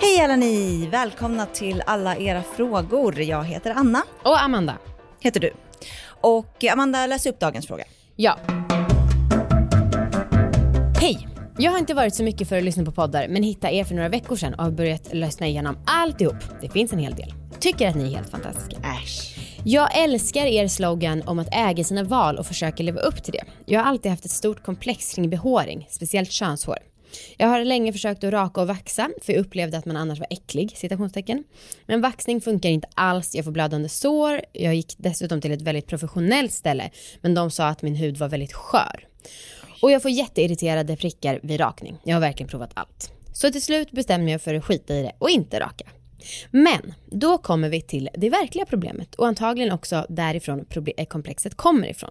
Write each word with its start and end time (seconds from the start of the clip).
Hej 0.00 0.20
alla 0.24 0.36
ni! 0.36 0.88
Välkomna 0.90 1.46
till 1.46 1.82
alla 1.86 2.16
era 2.16 2.42
frågor. 2.42 3.20
Jag 3.20 3.44
heter 3.44 3.70
Anna. 3.76 4.02
Och 4.22 4.42
Amanda. 4.42 4.78
Heter 5.20 5.40
du. 5.40 5.52
Och 6.20 6.64
Amanda, 6.72 7.06
läs 7.06 7.26
upp 7.26 7.40
dagens 7.40 7.66
fråga. 7.66 7.84
Ja. 8.16 8.38
Hej! 11.00 11.28
Jag 11.58 11.70
har 11.70 11.78
inte 11.78 11.94
varit 11.94 12.14
så 12.14 12.22
mycket 12.22 12.48
för 12.48 12.56
att 12.56 12.64
lyssna 12.64 12.84
på 12.84 12.92
poddar 12.92 13.28
men 13.28 13.42
hittade 13.42 13.74
er 13.74 13.84
för 13.84 13.94
några 13.94 14.08
veckor 14.08 14.36
sedan 14.36 14.54
och 14.54 14.64
har 14.64 14.70
börjat 14.70 15.14
lyssna 15.14 15.46
igenom 15.46 15.78
alltihop. 15.86 16.36
Det 16.60 16.68
finns 16.68 16.92
en 16.92 16.98
hel 16.98 17.14
del. 17.14 17.34
Tycker 17.60 17.88
att 17.88 17.94
ni 17.94 18.12
är 18.12 18.16
helt 18.16 18.30
fantastiska. 18.30 18.76
Äsch. 18.76 19.39
Jag 19.64 19.98
älskar 19.98 20.46
er 20.46 20.68
slogan 20.68 21.22
om 21.26 21.38
att 21.38 21.48
äga 21.52 21.84
sina 21.84 22.02
val 22.02 22.38
och 22.38 22.46
försöka 22.46 22.82
leva 22.82 23.00
upp 23.00 23.22
till 23.22 23.32
det. 23.32 23.44
Jag 23.66 23.80
har 23.80 23.86
alltid 23.86 24.10
haft 24.10 24.24
ett 24.24 24.30
stort 24.30 24.62
komplex 24.62 25.14
kring 25.14 25.30
behåring, 25.30 25.86
speciellt 25.90 26.30
könshår. 26.30 26.78
Jag 27.36 27.48
har 27.48 27.64
länge 27.64 27.92
försökt 27.92 28.24
att 28.24 28.32
raka 28.32 28.60
och 28.60 28.66
vaxa 28.66 29.10
för 29.22 29.32
jag 29.32 29.40
upplevde 29.40 29.78
att 29.78 29.86
man 29.86 29.96
annars 29.96 30.18
var 30.18 30.26
äcklig, 30.30 30.76
citationstecken. 30.76 31.44
Men 31.86 32.00
vaxning 32.00 32.40
funkar 32.40 32.68
inte 32.68 32.88
alls, 32.94 33.34
jag 33.34 33.44
får 33.44 33.52
blödande 33.52 33.88
sår, 33.88 34.40
jag 34.52 34.74
gick 34.74 34.94
dessutom 34.98 35.40
till 35.40 35.52
ett 35.52 35.62
väldigt 35.62 35.86
professionellt 35.86 36.52
ställe 36.52 36.90
men 37.20 37.34
de 37.34 37.50
sa 37.50 37.66
att 37.66 37.82
min 37.82 37.94
hud 37.94 38.16
var 38.16 38.28
väldigt 38.28 38.52
skör. 38.52 39.06
Och 39.82 39.90
jag 39.90 40.02
får 40.02 40.10
jätteirriterade 40.10 40.96
prickar 40.96 41.40
vid 41.42 41.60
rakning. 41.60 41.96
Jag 42.04 42.16
har 42.16 42.20
verkligen 42.20 42.48
provat 42.48 42.70
allt. 42.74 43.12
Så 43.34 43.50
till 43.50 43.62
slut 43.62 43.90
bestämde 43.90 44.30
jag 44.30 44.42
för 44.42 44.54
att 44.54 44.64
skita 44.64 44.94
i 44.94 45.02
det 45.02 45.12
och 45.18 45.30
inte 45.30 45.60
raka. 45.60 45.84
Men 46.50 46.94
då 47.06 47.38
kommer 47.38 47.68
vi 47.68 47.80
till 47.80 48.08
det 48.14 48.30
verkliga 48.30 48.66
problemet 48.66 49.14
och 49.14 49.26
antagligen 49.26 49.72
också 49.72 50.06
därifrån 50.08 50.66
eh, 50.96 51.06
komplexet 51.06 51.54
kommer 51.54 51.88
ifrån. 51.88 52.10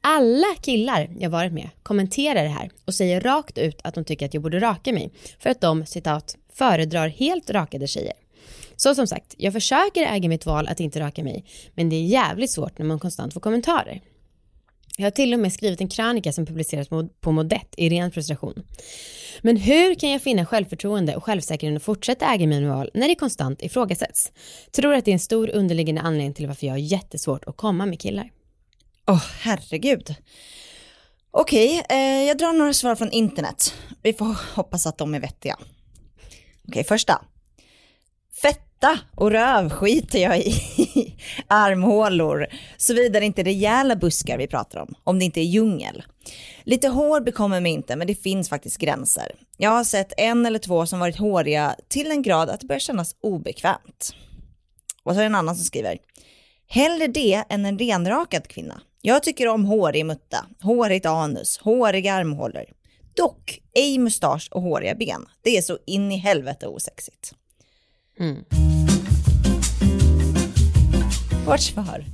Alla 0.00 0.46
killar 0.60 1.10
jag 1.18 1.30
varit 1.30 1.52
med 1.52 1.68
kommenterar 1.82 2.42
det 2.42 2.48
här 2.48 2.70
och 2.84 2.94
säger 2.94 3.20
rakt 3.20 3.58
ut 3.58 3.80
att 3.84 3.94
de 3.94 4.04
tycker 4.04 4.26
att 4.26 4.34
jag 4.34 4.42
borde 4.42 4.60
raka 4.60 4.92
mig 4.92 5.10
för 5.38 5.50
att 5.50 5.60
de 5.60 5.86
citat 5.86 6.36
föredrar 6.52 7.08
helt 7.08 7.50
rakade 7.50 7.86
tjejer. 7.86 8.14
Så 8.76 8.94
som 8.94 9.06
sagt, 9.06 9.34
jag 9.38 9.52
försöker 9.52 10.06
äga 10.06 10.28
mitt 10.28 10.46
val 10.46 10.68
att 10.68 10.80
inte 10.80 11.00
raka 11.00 11.24
mig 11.24 11.44
men 11.74 11.88
det 11.88 11.96
är 11.96 12.04
jävligt 12.04 12.50
svårt 12.50 12.78
när 12.78 12.86
man 12.86 12.98
konstant 12.98 13.32
får 13.32 13.40
kommentarer. 13.40 14.00
Jag 14.98 15.06
har 15.06 15.10
till 15.10 15.34
och 15.34 15.40
med 15.40 15.52
skrivit 15.52 15.80
en 15.80 15.88
krönika 15.88 16.32
som 16.32 16.46
publiceras 16.46 16.88
på 17.20 17.32
Modett 17.32 17.74
i 17.76 17.88
ren 17.88 18.10
frustration. 18.10 18.62
Men 19.40 19.56
hur 19.56 19.94
kan 19.94 20.10
jag 20.10 20.22
finna 20.22 20.46
självförtroende 20.46 21.16
och 21.16 21.24
självsäkerhet 21.24 21.76
och 21.76 21.82
fortsätta 21.82 22.34
äga 22.34 22.46
mina 22.46 22.74
val 22.74 22.90
när 22.94 23.08
det 23.08 23.14
konstant 23.14 23.62
ifrågasätts? 23.62 24.32
Tror 24.72 24.94
att 24.94 25.04
det 25.04 25.10
är 25.10 25.12
en 25.12 25.18
stor 25.18 25.50
underliggande 25.50 26.00
anledning 26.00 26.34
till 26.34 26.46
varför 26.46 26.66
jag 26.66 26.74
har 26.74 26.78
jättesvårt 26.78 27.44
att 27.44 27.56
komma 27.56 27.86
med 27.86 28.00
killar. 28.00 28.30
Åh, 29.06 29.14
oh, 29.14 29.22
herregud. 29.40 30.14
Okej, 31.30 31.82
eh, 31.88 31.98
jag 31.98 32.38
drar 32.38 32.52
några 32.52 32.72
svar 32.72 32.96
från 32.96 33.10
internet. 33.10 33.74
Vi 34.02 34.12
får 34.12 34.54
hoppas 34.54 34.86
att 34.86 34.98
de 34.98 35.14
är 35.14 35.20
vettiga. 35.20 35.58
Okej, 36.68 36.84
första 36.84 37.24
fitta 38.76 38.98
och 39.14 39.30
röv 39.30 39.70
skiter 39.70 40.18
jag 40.18 40.38
i. 40.38 41.16
Armhålor, 41.46 42.46
såvida 42.76 43.20
det 43.20 43.26
inte 43.26 43.42
är 43.42 43.44
rejäla 43.44 43.96
buskar 43.96 44.38
vi 44.38 44.46
pratar 44.46 44.80
om, 44.80 44.94
om 45.04 45.18
det 45.18 45.24
inte 45.24 45.40
är 45.40 45.44
djungel. 45.44 46.02
Lite 46.64 46.88
hår 46.88 47.20
bekommer 47.20 47.60
mig 47.60 47.72
inte, 47.72 47.96
men 47.96 48.06
det 48.06 48.14
finns 48.14 48.48
faktiskt 48.48 48.78
gränser. 48.78 49.32
Jag 49.56 49.70
har 49.70 49.84
sett 49.84 50.12
en 50.16 50.46
eller 50.46 50.58
två 50.58 50.86
som 50.86 50.98
varit 51.00 51.16
håriga 51.16 51.76
till 51.88 52.10
en 52.10 52.22
grad 52.22 52.50
att 52.50 52.60
det 52.60 52.66
börjar 52.66 52.80
kännas 52.80 53.16
obekvämt. 53.22 54.14
Och 55.02 55.12
så 55.12 55.18
är 55.18 55.22
det 55.22 55.26
en 55.26 55.34
annan 55.34 55.56
som 55.56 55.64
skriver, 55.64 55.98
hellre 56.68 57.06
det 57.06 57.44
än 57.48 57.66
en 57.66 57.78
renrakad 57.78 58.48
kvinna. 58.48 58.80
Jag 59.02 59.22
tycker 59.22 59.48
om 59.48 59.64
hårig 59.64 60.06
mutta, 60.06 60.46
hårigt 60.62 61.06
anus, 61.06 61.58
håriga 61.58 62.14
armhålor. 62.14 62.64
Dock 63.16 63.60
ej 63.74 63.98
mustasch 63.98 64.48
och 64.50 64.62
håriga 64.62 64.94
ben. 64.94 65.26
Det 65.42 65.56
är 65.56 65.62
så 65.62 65.78
in 65.86 66.12
i 66.12 66.16
helvete 66.16 66.66
osexigt. 66.66 67.32
Mm. 68.20 68.44
Vårt 71.46 71.60
svar. 71.60 72.04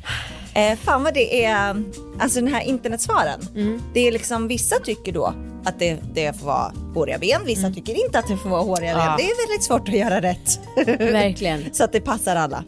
Eh, 0.55 0.79
fan 0.79 1.03
vad 1.03 1.15
det 1.15 1.45
är, 1.45 1.83
alltså 2.19 2.41
den 2.41 2.55
här 2.55 2.63
internetsvaren. 2.63 3.41
Mm. 3.55 3.83
Det 3.95 4.01
är 4.09 4.13
liksom, 4.13 4.49
vissa 4.49 4.77
tycker 4.79 5.13
då 5.13 5.35
att 5.65 5.79
det, 5.79 5.99
det 6.15 6.39
får 6.39 6.47
vara 6.47 6.73
håriga 6.95 7.19
ben, 7.19 7.41
vissa 7.47 7.61
mm. 7.61 7.75
tycker 7.75 8.05
inte 8.05 8.19
att 8.19 8.29
det 8.29 8.37
får 8.37 8.51
vara 8.51 8.63
håriga 8.63 8.91
ja. 8.91 8.97
ben. 8.97 9.17
Det 9.17 9.23
är 9.23 9.49
väldigt 9.49 9.65
svårt 9.65 9.89
att 9.89 9.95
göra 9.95 10.21
rätt. 10.21 10.61
Verkligen. 11.13 11.75
så 11.75 11.85
att 11.85 11.93
det 11.93 12.01
passar 12.01 12.37
alla. 12.37 12.65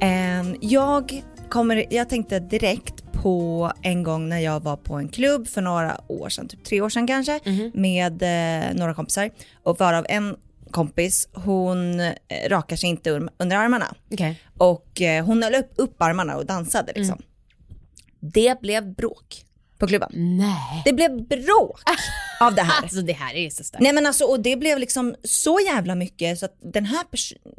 Eh, 0.00 0.56
jag, 0.60 1.22
kommer, 1.48 1.84
jag 1.90 2.08
tänkte 2.08 2.40
direkt 2.40 3.12
på 3.12 3.72
en 3.82 4.02
gång 4.02 4.28
när 4.28 4.38
jag 4.38 4.60
var 4.60 4.76
på 4.76 4.94
en 4.94 5.08
klubb 5.08 5.48
för 5.48 5.62
några 5.62 6.00
år 6.08 6.28
sedan, 6.28 6.48
typ 6.48 6.64
tre 6.64 6.80
år 6.80 6.88
sedan 6.88 7.06
kanske, 7.06 7.40
mm. 7.44 7.70
med 7.74 8.22
eh, 8.22 8.74
några 8.74 8.94
kompisar. 8.94 9.30
Och 9.62 9.78
varav 9.78 10.06
en 10.08 10.36
kompis, 10.70 11.28
hon 11.32 12.00
eh, 12.00 12.14
rakar 12.48 12.76
sig 12.76 12.88
inte 12.88 13.10
under 13.38 13.56
armarna. 13.56 13.94
Okay. 14.10 14.34
Och 14.58 15.00
eh, 15.00 15.24
hon 15.24 15.42
höll 15.42 15.54
upp, 15.54 15.72
upp 15.76 16.02
armarna 16.02 16.36
och 16.36 16.46
dansade 16.46 16.92
liksom. 16.94 17.14
Mm. 17.14 17.24
Det 18.20 18.60
blev 18.60 18.94
bråk 18.94 19.46
på 19.78 19.86
klubben. 19.86 20.10
Nej. 20.14 20.82
Det 20.84 20.92
blev 20.92 21.26
bråk 21.26 21.80
av 22.40 22.54
det 22.54 22.62
här. 22.62 22.82
Alltså 22.82 23.02
det 23.02 23.12
här 23.12 23.34
är 23.34 23.50
så 23.50 23.64
starkt. 23.64 23.82
Nej 23.82 23.92
men 23.92 24.06
alltså 24.06 24.24
och 24.24 24.40
det 24.40 24.56
blev 24.56 24.78
liksom 24.78 25.14
så 25.24 25.60
jävla 25.60 25.94
mycket 25.94 26.38
så 26.38 26.44
att 26.46 26.56
den 26.60 26.84
här, 26.84 27.04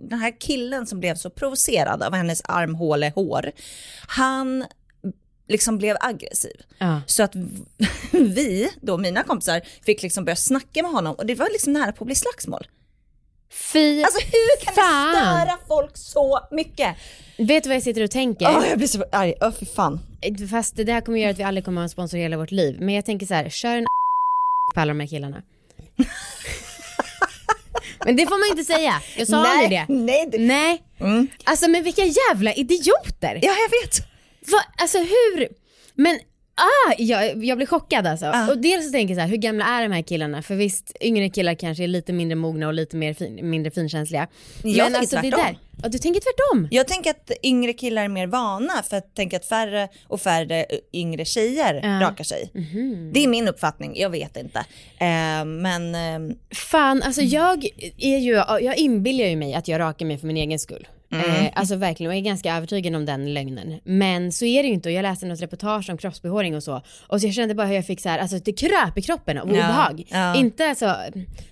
den 0.10 0.20
här 0.20 0.40
killen 0.40 0.88
som 0.88 1.00
blev 1.00 1.16
så 1.16 1.30
provocerad 1.30 2.04
av 2.04 2.14
hennes 2.14 2.42
armhålehår, 2.46 3.52
han 4.08 4.66
liksom 5.48 5.78
blev 5.78 5.98
aggressiv. 6.00 6.62
Ja. 6.78 7.02
Så 7.06 7.24
att 7.24 7.36
vi, 8.12 8.70
då 8.82 8.98
mina 8.98 9.24
kompisar, 9.24 9.62
fick 9.86 10.04
liksom 10.04 10.26
börja 10.26 10.36
snacka 10.36 10.82
med 10.84 10.92
honom 10.92 11.16
och 11.16 11.26
det 11.26 11.36
var 11.36 11.50
liksom 11.52 11.74
nära 11.74 11.92
på 11.92 12.04
att 12.04 12.06
bli 12.06 12.16
slagsmål. 12.16 12.68
Fy 13.50 14.04
Alltså 14.04 14.20
hur 14.26 14.66
kan 14.66 14.74
fan. 14.74 15.14
det 15.14 15.20
störa 15.20 15.58
folk 15.68 15.98
så 15.98 16.40
mycket? 16.52 16.96
Vet 17.38 17.64
du 17.64 17.70
vad 17.70 17.76
jag 17.76 17.84
sitter 17.84 18.04
och 18.04 18.12
tänker? 18.12 18.46
Oh, 18.46 18.68
jag 18.70 18.78
blir 18.78 18.88
så 18.88 19.06
arg, 19.12 19.34
oh, 19.42 19.52
fy 19.52 19.66
fan. 19.66 20.00
Fast 20.52 20.76
det 20.76 20.84
där 20.84 21.02
kommer 21.02 21.20
göra 21.20 21.32
att 21.32 21.40
vi 21.40 21.44
aldrig 21.44 21.66
kommer 21.66 21.82
ha 21.82 21.84
en 21.84 21.90
sponsor 21.90 22.18
hela 22.18 22.38
vårt 22.38 22.52
liv. 22.52 22.78
Men 22.80 22.96
jag 22.96 23.06
tänker 23.06 23.26
så 23.26 23.34
här, 23.34 23.50
kör 23.50 23.78
en 23.78 23.88
på 24.74 24.80
alla 24.82 24.94
de 24.94 25.00
här 25.00 25.08
killarna. 25.08 25.42
men 28.06 28.16
det 28.16 28.28
får 28.28 28.50
man 28.50 28.58
inte 28.58 28.74
säga. 28.74 29.02
Jag 29.18 29.28
sa 29.28 29.44
nej, 29.44 29.52
aldrig 29.52 29.70
det. 29.80 29.86
Nej. 29.94 30.28
Det... 30.32 30.38
Nej. 30.38 30.84
Mm. 31.00 31.28
Alltså 31.44 31.70
men 31.70 31.84
vilka 31.84 32.04
jävla 32.06 32.54
idioter. 32.54 33.40
Ja 33.42 33.54
jag 33.54 33.70
vet. 33.82 34.00
Va? 34.52 34.60
Alltså 34.78 34.98
hur? 34.98 35.48
Men 35.96 36.20
Ah, 36.60 36.94
jag, 36.98 37.46
jag 37.46 37.58
blir 37.58 37.68
chockad 37.68 38.08
alltså. 38.08 38.26
Ah. 38.26 38.50
Och 38.52 38.58
dels 38.58 38.86
så 38.86 38.92
tänker 38.92 39.14
jag 39.14 39.18
så 39.18 39.22
här, 39.22 39.28
hur 39.30 39.38
gamla 39.38 39.66
är 39.66 39.82
de 39.84 39.92
här 39.96 40.02
killarna? 40.02 40.42
För 40.42 40.56
visst, 40.56 40.96
yngre 41.02 41.30
killar 41.30 41.54
kanske 41.56 41.84
är 41.84 41.88
lite 41.88 42.14
mindre 42.14 42.36
mogna 42.36 42.68
och 42.68 42.74
lite 42.74 42.96
mer 42.96 43.14
fin, 43.14 43.50
mindre 43.50 43.72
finkänsliga. 43.72 44.28
Jag 44.64 44.92
Men 44.92 44.96
alltså 44.96 45.16
tvärtom. 45.16 45.30
det 45.32 45.38
där, 45.38 45.58
ja, 45.84 45.90
du 45.90 45.98
tänker 45.98 46.22
tvärtom? 46.22 46.68
Jag 46.72 46.88
tänker 46.88 47.10
att 47.10 47.32
yngre 47.44 47.74
killar 47.74 48.04
är 48.04 48.08
mer 48.08 48.28
vana 48.28 48.84
för 48.90 48.98
att 48.98 49.16
tänka 49.16 49.38
att 49.38 49.46
färre 49.46 49.88
och 50.08 50.22
färre 50.22 50.66
yngre 50.94 51.26
tjejer 51.26 51.74
Ja. 51.84 52.08
rakar 52.08 52.24
sig. 52.24 52.52
Mhm. 52.54 53.12
Det 53.14 53.24
är 53.24 53.28
min 53.28 53.48
uppfattning, 53.48 53.94
jag 53.96 54.10
vet 54.10 54.38
inte. 54.38 54.60
Eh, 55.00 55.46
men 55.46 55.96
eh, 55.96 56.36
Fan, 56.56 57.02
alltså 57.04 57.22
jag 57.22 57.66
är 57.98 58.18
ju, 58.18 58.32
jag 58.66 58.78
inbillar 58.78 59.26
ju 59.26 59.36
mig 59.36 59.54
att 59.54 59.68
jag 59.68 59.80
rakar 59.80 60.06
mig 60.06 60.18
för 60.18 60.28
min 60.28 60.38
egen 60.38 60.60
skull. 60.60 60.88
Eh, 61.12 61.50
alltså 61.54 61.76
verkligen, 61.76 62.12
jag 62.12 62.18
är 62.20 62.24
ganska 62.24 62.56
övertygad 62.58 62.96
om 62.96 63.06
den 63.06 63.34
lögnen. 63.34 63.80
Men 63.84 64.32
så 64.32 64.46
är 64.46 64.64
det 64.64 64.68
ju 64.68 64.74
inte 64.74 64.90
och 64.90 64.94
jag 64.94 65.04
läste 65.04 65.26
något 65.26 65.42
reportage 65.42 65.90
om 65.90 65.98
kroppsbehåring 65.98 66.56
och 66.56 66.64
så. 66.64 66.82
Och 67.08 67.22
så 67.22 67.28
jag 67.28 67.34
kände 67.34 67.56
bara 67.56 67.68
hur 67.68 67.76
jag 67.76 67.86
fick 67.86 68.02
så 68.02 68.10
här, 68.10 68.20
alltså 68.20 68.40
det 68.40 68.54
kröp 68.54 68.98
i 68.98 69.02
kroppen 69.02 69.38
av 69.38 69.48
Ja, 69.48 69.54
obehag. 69.54 70.04
ja. 70.12 70.36
Inte 70.36 70.76
så, 70.76 70.86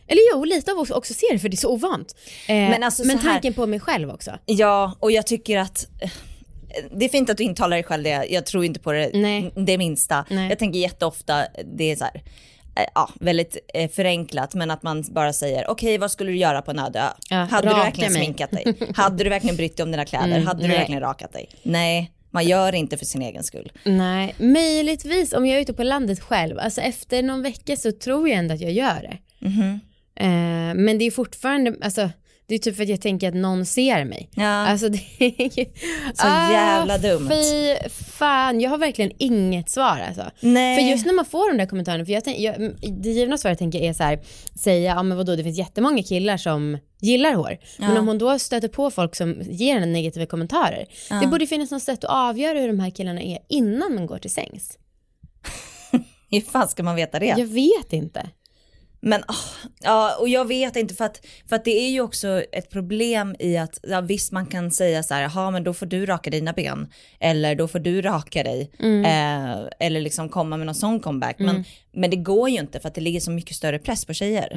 eller 0.08 0.22
jo 0.34 0.44
lite 0.44 0.72
av 0.72 0.78
också 0.92 1.14
ser 1.14 1.34
det 1.34 1.40
för 1.40 1.50
det 1.50 1.56
är 1.56 1.58
så 1.58 1.70
ovant. 1.74 2.16
Eh, 2.48 2.56
Men 2.56 2.84
alltså 2.84 3.06
men 3.06 3.18
så 3.20 3.24
här- 3.28 3.32
tanken 3.34 3.54
på 3.54 3.66
mig 3.68 3.80
själv 3.80 4.10
också. 4.10 4.32
ja, 4.46 4.96
och 5.00 5.12
jag 5.12 5.28
tycker 5.28 5.58
att 5.58 5.88
eh, 6.02 6.10
det 6.98 7.06
är 7.06 7.10
fint 7.10 7.30
att 7.30 7.38
du 7.38 7.44
intalar 7.44 7.78
dig 7.78 7.84
själv 7.84 8.04
det, 8.04 8.26
jag 8.30 8.46
tror 8.46 8.66
inte 8.66 8.80
på 8.80 8.92
det, 8.92 9.10
Nej. 9.14 9.52
det 9.56 9.78
minsta. 9.78 10.26
Nej. 10.30 10.50
Jag 10.50 10.60
tänker 10.60 10.80
jätteofta, 10.80 11.46
det 11.78 11.92
är 11.92 11.96
så 11.96 12.04
här, 12.04 12.22
ja, 12.96 13.10
väldigt 13.20 13.58
eh, 13.74 13.90
förenklat, 13.92 14.54
men 14.54 14.72
att 14.72 14.84
man 14.84 15.04
bara 15.10 15.34
säger 15.34 15.70
okej 15.70 15.98
vad 15.98 16.12
skulle 16.12 16.32
du 16.32 16.38
göra 16.38 16.62
på 16.62 16.72
en 16.72 16.80
öde 16.80 17.00
ö? 17.00 17.08
Ja, 17.30 17.38
Hade 17.38 17.68
du 17.70 17.74
verkligen 17.76 18.14
mig. 18.14 18.24
sminkat 18.24 18.52
dig? 18.52 18.74
Hade 18.96 19.24
du 19.24 19.30
verkligen 19.30 19.56
brytt 19.56 19.78
dig 19.78 19.84
om 19.84 19.92
dina 19.92 20.06
kläder? 20.06 20.26
Mm, 20.36 20.48
Hade 20.48 20.62
du 20.62 20.68
nej. 20.68 20.78
verkligen 20.78 21.02
rakat 21.02 21.34
dig? 21.34 21.50
Nej, 21.64 22.12
man 22.32 22.46
gör 22.46 22.72
det 22.72 22.78
inte 22.78 22.98
för 22.98 23.06
sin 23.06 23.22
egen 23.22 23.44
skull. 23.44 23.72
Nej, 23.84 24.36
möjligtvis 24.38 25.34
om 25.34 25.46
jag 25.46 25.58
är 25.58 25.62
ute 25.62 25.74
på 25.74 25.84
landet 25.84 26.20
själv. 26.20 26.60
Alltså 26.60 26.82
efter 26.82 27.24
någon 27.24 27.42
vecka 27.42 27.76
så 27.76 27.92
tror 27.92 28.30
jag 28.30 28.38
ändå 28.38 28.54
att 28.54 28.62
jag 28.62 28.72
gör 28.72 29.02
det. 29.02 29.18
Mhm. 29.48 29.80
Eh, 30.16 30.76
men 30.76 30.98
det 30.98 31.06
är 31.06 31.12
fortfarande, 31.12 31.76
alltså 31.82 32.10
det 32.48 32.56
är 32.56 32.60
typ 32.60 32.76
för 32.76 32.84
att 32.84 32.90
jag 32.90 33.02
tänker 33.02 33.28
att 33.28 33.34
någon 33.36 33.66
ser 33.66 34.06
mig. 34.06 34.30
Ja. 34.36 34.44
Alltså 34.46 34.90
det 34.90 35.02
är 35.20 35.60
ju... 35.60 35.66
Så 36.14 36.28
jävla 36.28 36.98
dumt. 36.98 37.30
Fy 37.30 37.76
fan, 37.90 38.62
jag 38.62 38.70
har 38.70 38.78
verkligen 38.78 39.12
inget 39.18 39.70
svar 39.70 40.00
alltså. 40.08 40.24
Nej. 40.40 40.78
För 40.80 40.90
just 40.90 41.06
när 41.06 41.14
man 41.14 41.26
får 41.26 41.52
de 41.52 41.58
där 41.58 41.66
kommentarerna, 41.66 42.06
för 42.06 42.14
jag 42.14 42.24
tänk, 42.24 42.40
jag, 42.40 42.76
det 43.02 43.10
givna 43.10 43.38
svaret 43.38 43.60
tänker 43.60 43.80
jag 43.80 43.88
är 43.88 43.94
så 43.94 44.04
här, 44.04 44.20
säga, 44.60 44.96
ja 44.96 45.04
men 45.04 45.18
vadå 45.18 45.36
det 45.36 45.44
finns 45.44 45.58
jättemånga 45.58 46.04
killar 46.04 46.38
som 46.38 46.78
gillar 47.02 47.34
hår. 47.34 47.58
Men 47.80 47.94
Ja. 47.94 48.00
om 48.00 48.08
hon 48.08 48.18
då 48.18 48.40
stöter 48.40 48.68
på 48.68 48.92
folk 48.92 49.16
som 49.16 49.42
ger 49.42 49.74
henne 49.74 49.86
negativa 49.86 50.26
kommentarer, 50.26 50.86
det 51.22 51.28
borde 51.28 51.48
finnas 51.48 51.72
något 51.72 51.84
sätt 51.84 52.04
att 52.04 52.10
avgöra 52.10 52.60
hur 52.60 52.68
de 52.68 52.80
här 52.80 52.90
killarna 52.90 53.22
är 53.22 53.40
innan 53.50 53.96
man 53.96 54.06
går 54.06 54.18
till 54.18 54.32
sängs. 54.32 54.78
Hur 56.32 56.42
fan 56.42 56.68
ska 56.68 56.84
man 56.84 56.96
veta 56.96 57.20
det? 57.20 57.26
Jag 57.38 57.46
vet 57.46 57.94
inte. 57.94 58.30
Men 59.08 59.24
åh, 59.28 59.70
ja, 59.82 60.16
och 60.20 60.30
jag 60.30 60.46
vet 60.48 60.76
inte 60.76 60.96
för 60.96 61.06
att, 61.06 61.26
för 61.50 61.56
att 61.56 61.66
det 61.66 61.72
är 61.72 61.90
ju 61.90 62.02
också 62.02 62.44
ett 62.52 62.70
problem 62.70 63.36
i 63.40 63.58
att 63.58 63.80
ja, 63.84 64.02
visst 64.02 64.32
man 64.32 64.46
kan 64.46 64.72
säga 64.72 65.04
så 65.04 65.14
här, 65.14 65.22
jaha 65.22 65.52
men 65.52 65.64
då 65.64 65.74
får 65.74 65.86
du 65.86 66.06
raka 66.06 66.30
dina 66.30 66.54
ben 66.54 66.88
eller 67.20 67.56
då 67.56 67.68
får 67.68 67.80
du 67.80 68.02
raka 68.02 68.44
dig 68.44 68.72
eh, 68.80 69.60
eller 69.80 70.02
liksom 70.02 70.30
komma 70.30 70.58
med 70.58 70.66
någon 70.66 70.76
sån 70.76 71.00
comeback. 71.00 71.36
Men, 71.40 71.64
men 71.94 72.10
det 72.10 72.16
går 72.16 72.50
ju 72.50 72.60
inte 72.60 72.80
för 72.80 72.88
att 72.88 72.96
det 72.96 73.02
ligger 73.02 73.20
så 73.20 73.32
mycket 73.32 73.56
större 73.56 73.80
press 73.80 74.06
på 74.06 74.14
tjejer. 74.14 74.52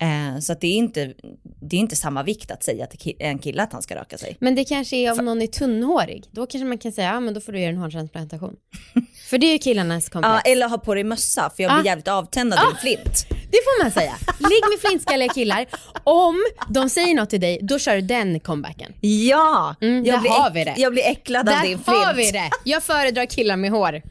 Eh, 0.00 0.40
så 0.40 0.52
att 0.52 0.60
det 0.60 0.66
är 0.66 0.74
inte, 0.76 1.14
det 1.60 1.76
är 1.76 1.80
inte 1.80 1.96
samma 1.96 2.22
vikt 2.22 2.50
att 2.50 2.62
säga 2.62 2.86
till 2.86 3.14
en 3.18 3.38
kille 3.38 3.62
att 3.62 3.72
han 3.72 3.82
ska 3.82 3.96
raka 3.96 4.18
sig. 4.18 4.36
Men 4.40 4.54
det 4.54 4.64
kanske 4.64 4.96
är 4.96 5.18
om 5.18 5.24
någon 5.24 5.42
är 5.42 5.46
tunnhårig. 5.46 6.24
Då 6.30 6.46
kanske 6.46 6.64
man 6.66 6.78
kan 6.78 6.92
säga, 6.92 7.08
ja 7.08 7.20
men 7.20 7.34
då 7.34 7.40
får 7.40 7.52
du 7.52 7.60
göra 7.60 7.70
en 7.70 7.78
hårtransplantation. 7.78 8.56
För 9.30 9.38
det 9.38 9.46
är 9.46 9.52
ju 9.52 9.58
killarnas 9.58 10.08
komplex. 10.08 10.42
Ja, 10.44 10.52
eller 10.52 10.68
ha 10.68 10.78
på 10.78 10.94
dig 10.94 11.04
mössa 11.04 11.50
för 11.56 11.62
jag 11.62 11.72
blir 11.72 11.82
Ah. 11.82 11.86
jävligt 11.86 12.08
avtänd 12.08 12.52
av 12.52 12.58
din 12.58 12.76
flint. 12.80 13.26
Det 13.50 13.56
får 13.64 13.82
man 13.82 13.92
säga. 13.92 14.14
Ligg 14.38 14.62
med 14.70 14.80
flintskalliga 14.80 15.28
killar. 15.28 15.66
Om 16.04 16.36
de 16.68 16.90
säger 16.90 17.14
något 17.14 17.30
till 17.30 17.40
dig, 17.40 17.58
då 17.62 17.78
kör 17.78 17.94
du 17.94 18.00
den 18.00 18.40
comebacken. 18.40 18.92
Ja, 19.00 19.74
Mm, 19.80 20.04
jag, 20.04 20.14
där 20.16 20.20
blir 20.20 20.30
har 20.30 20.50
vi 20.50 20.64
det. 20.64 20.74
jag 20.76 20.92
blir 20.92 21.02
äcklad 21.06 21.48
av 21.48 21.54
Där 21.54 21.62
din 21.62 21.78
flint. 21.78 21.86
har 21.98 22.14
vi 22.14 22.30
det. 22.30 22.50
Jag 22.64 22.82
föredrar 22.82 23.26
killar 23.26 23.56
med 23.56 23.70
hår. 23.70 24.02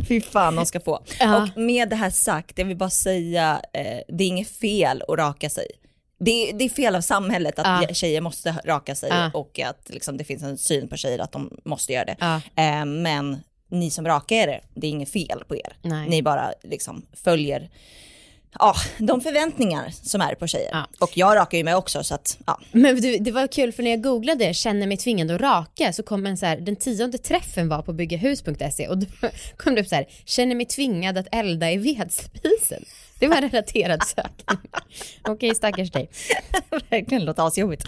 Fy 0.08 0.20
fan 0.20 0.56
de 0.56 0.66
ska 0.66 0.80
få. 0.80 1.02
Ja. 1.20 1.42
Och 1.42 1.58
med 1.60 1.88
det 1.88 1.96
här 1.96 2.10
sagt, 2.10 2.58
jag 2.58 2.64
vill 2.64 2.76
bara 2.76 2.90
säga, 2.90 3.60
eh, 3.72 4.00
det 4.08 4.24
är 4.24 4.28
inget 4.28 4.50
fel 4.58 5.02
att 5.08 5.18
raka 5.18 5.50
sig. 5.50 5.66
Det 6.24 6.30
är, 6.50 6.52
det 6.58 6.64
är 6.64 6.68
fel 6.68 6.96
av 6.96 7.00
samhället 7.00 7.58
att 7.58 7.82
Ja. 7.88 7.94
tjejer 7.94 8.20
måste 8.20 8.54
raka 8.64 8.94
sig 8.94 9.08
Ja. 9.10 9.30
och 9.34 9.60
att 9.60 9.86
liksom, 9.90 10.16
det 10.16 10.24
finns 10.24 10.42
en 10.42 10.58
syn 10.58 10.88
på 10.88 10.96
tjejer 10.96 11.18
att 11.18 11.32
de 11.32 11.50
måste 11.64 11.92
göra 11.92 12.04
det. 12.04 12.16
Ja. 12.20 12.34
Eh, 12.62 12.84
men 12.84 13.38
ni 13.70 13.90
som 13.90 14.06
rakar 14.06 14.48
er, 14.48 14.60
det 14.74 14.86
är 14.86 14.90
inget 14.90 15.10
fel 15.10 15.44
på 15.48 15.56
er. 15.56 15.76
Nej. 15.82 16.08
Ni 16.08 16.22
bara 16.22 16.52
liksom 16.62 17.06
följer 17.12 17.70
ja, 18.58 18.74
de 18.98 19.20
förväntningar 19.20 19.90
som 20.02 20.20
är 20.20 20.34
på 20.34 20.46
tjejer. 20.46 20.70
Ja. 20.72 20.86
Och 20.98 21.10
jag 21.14 21.36
rakar 21.36 21.58
ju 21.58 21.64
mig 21.64 21.74
också 21.74 22.04
så 22.04 22.14
att 22.14 22.38
ja. 22.46 22.60
Men 22.72 23.00
du, 23.00 23.18
det 23.18 23.32
var 23.32 23.46
kul 23.46 23.72
för 23.72 23.82
när 23.82 23.90
jag 23.90 24.02
googlade 24.02 24.54
känner 24.54 24.86
mig 24.86 24.96
tvingad 24.96 25.30
att 25.30 25.40
raka 25.40 25.92
så 25.92 26.02
kom 26.02 26.26
en 26.26 26.36
så 26.36 26.46
här, 26.46 26.56
den 26.56 26.76
tionde 26.76 27.18
träffen 27.18 27.68
var 27.68 27.82
på 27.82 27.92
byggahus.se 27.92 28.88
och 28.88 28.98
då 28.98 29.06
kom 29.56 29.74
det 29.74 29.80
upp 29.80 29.88
så 29.88 29.94
här, 29.94 30.06
känner 30.24 30.54
mig 30.54 30.66
tvingad 30.66 31.18
att 31.18 31.26
elda 31.32 31.70
i 31.70 31.76
vedspisen. 31.76 32.84
Det 33.18 33.26
var 33.26 33.36
en 33.36 33.50
relaterad 33.50 34.02
sökning. 34.06 34.70
Okej, 35.28 35.54
stackars 35.54 35.90
dig. 35.90 36.10
verkligen 36.90 37.24
låter 37.24 37.46
asjobbigt. 37.46 37.84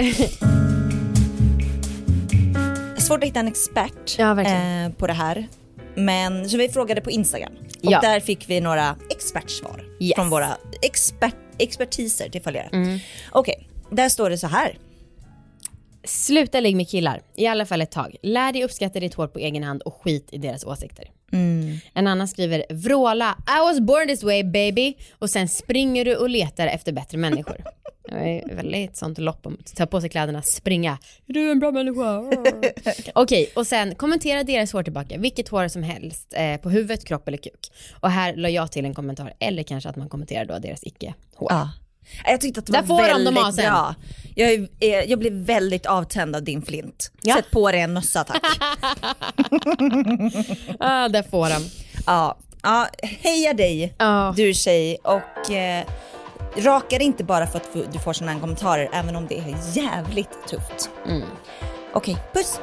Svårt 2.99 3.19
att 3.19 3.29
hitta 3.29 3.41
en 3.41 3.49
expert 3.49 4.19
Ja, 4.19 4.43
eh, 4.43 4.93
på 4.93 5.07
det 5.07 5.13
här. 5.13 5.49
Men 5.95 6.49
så 6.51 6.57
vi 6.57 6.69
frågade 6.69 7.01
på 7.01 7.11
Instagram 7.11 7.53
och 7.61 7.93
Ja. 7.93 8.01
där 8.01 8.21
fick 8.21 8.51
vi 8.51 8.61
några 8.61 8.97
expertsvar 9.11 9.85
Yes. 10.01 10.15
från 10.15 10.31
våra 10.31 10.57
expert, 10.83 11.35
expertiser 11.59 12.29
till 12.29 12.43
följare. 12.43 12.69
Mm. 12.73 12.99
Okej, 13.33 13.69
där 13.91 14.09
står 14.09 14.31
det 14.31 14.39
så 14.39 14.47
här. 14.47 14.79
Sluta 16.05 16.61
ligg 16.61 16.77
med 16.77 16.89
killar, 16.89 17.23
i 17.37 17.47
alla 17.47 17.67
fall 17.67 17.81
ett 17.83 17.91
tag. 17.91 18.17
Lär 18.23 18.53
dig 18.53 18.65
uppskatta 18.65 19.01
ditt 19.01 19.15
hår 19.15 19.27
på 19.27 19.39
egen 19.39 19.63
hand 19.63 19.83
och 19.83 19.95
skit 20.03 20.29
i 20.33 20.39
deras 20.39 20.65
åsikter. 20.65 21.05
En 21.95 22.07
annan 22.07 22.29
skriver 22.29 22.65
vråla 22.71 23.37
I 23.49 23.61
was 23.65 23.81
born 23.81 24.09
this 24.09 24.23
way 24.23 24.45
baby 24.45 24.95
och 25.19 25.31
sen 25.31 25.49
springer 25.49 26.05
du 26.05 26.17
och 26.17 26.29
letar 26.31 26.67
efter 26.67 26.93
bättre 26.93 27.19
människor. 27.19 27.57
Det 28.15 28.41
är 28.51 28.55
väldigt 28.55 28.97
sånt 28.97 29.19
lopp 29.19 29.47
om 29.47 29.57
att 29.61 29.77
ta 29.77 29.87
på 29.87 30.01
sig 30.01 30.11
kläderna, 30.11 30.43
springa. 30.43 30.99
Är 31.29 31.33
du 31.33 31.51
en 31.51 31.59
bra 31.61 31.71
människa? 31.71 32.23
Okej, 33.15 33.51
och 33.57 33.67
sen 33.67 33.95
kommentera 33.95 34.43
deras 34.45 34.73
hår 34.73 34.83
tillbaka, 34.83 35.19
vilket 35.19 35.49
hår 35.49 35.69
som 35.69 35.83
helst, 35.83 36.35
eh, 36.37 36.57
på 36.57 36.71
huvudet, 36.71 37.05
kropp 37.05 37.29
eller 37.29 37.39
kuk. 37.39 37.73
Och 38.01 38.11
här 38.11 38.35
la 38.37 38.49
jag 38.49 38.73
till 38.73 38.85
en 38.85 38.95
kommentar, 38.95 39.33
eller 39.39 39.63
kanske 39.63 39.89
att 39.89 39.97
man 39.97 40.09
kommenterar 40.09 40.45
då 40.45 40.59
deras 40.59 40.81
icke-hår. 40.83 41.49
Ja. 41.53 41.71
Jag 42.25 42.41
tyckte 42.41 42.61
att 42.61 42.67
det 42.67 42.73
Där 42.73 42.83
var 42.83 42.99
får 42.99 43.09
de 43.25 43.25
väldigt 43.35 43.55
sen. 43.55 43.65
bra. 43.73 43.95
Jag, 44.35 44.51
är, 44.53 44.69
eh, 44.81 44.89
jag 45.11 45.19
blev 45.19 45.33
väldigt 45.33 45.87
avtänd 45.87 46.37
av 46.37 46.43
din 46.43 46.63
flint. 46.63 47.11
Ja. 47.23 47.35
Sätt 47.37 47.51
på 47.51 47.71
dig 47.71 47.81
en 47.81 47.93
mössa 47.93 48.25
tack. 48.25 48.43
Ah, 50.81 51.09
där 51.09 51.23
får 51.23 51.49
de. 51.49 51.71
ja. 52.07 52.39
ja, 52.63 52.89
heja 53.03 53.53
dig 53.55 53.95
Ja. 53.99 54.35
du 54.37 54.55
tjej 54.55 54.97
och 55.05 55.51
eh, 55.51 55.85
raka 56.57 56.99
dig 56.99 57.07
inte 57.07 57.25
bara 57.25 57.47
för 57.47 57.59
att 57.59 57.93
du 57.93 57.99
får 57.99 58.13
sådana 58.13 58.33
här 58.33 58.41
kommentarer 58.41 58.89
även 58.93 59.17
om 59.17 59.27
det 59.27 59.39
är 59.39 59.77
jävligt 59.77 60.49
tufft. 60.49 60.91
Mm. 61.07 61.29
Okej, 61.93 62.17
puss! 62.33 62.61